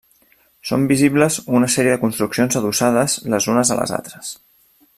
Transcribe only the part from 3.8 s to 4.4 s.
les altres.